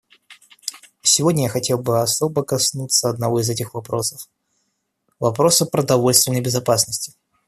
[1.03, 4.29] Сегодня я хотел бы особо коснуться одного из этих вопросов,—
[5.19, 7.13] вопроса продовольственной безопасности.